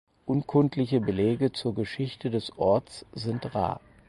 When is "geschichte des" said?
1.75-2.57